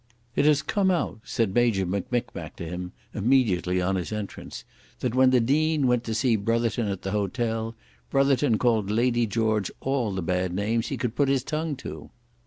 [0.35, 4.63] "It has come out," said Major M'Mickmack to him, immediately on his entrance,
[5.01, 7.75] "that when the Dean went to see Brotherton at the hotel,
[8.09, 12.09] Brotherton called Lady George all the bad names he could put his tongue to."